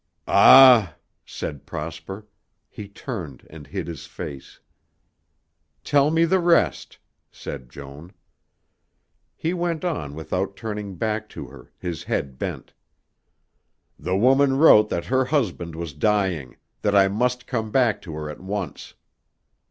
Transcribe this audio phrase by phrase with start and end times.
[0.27, 0.95] "Ah!"
[1.25, 2.25] said Prosper.
[2.71, 4.59] He turned and hid his face.
[5.83, 6.97] "Tell me the rest,"
[7.31, 8.11] said Joan.
[9.35, 12.73] He went on without turning back to her, his head bent.
[13.99, 18.27] "The woman wrote that her husband was dying, that I must come back to her
[18.27, 18.95] at once."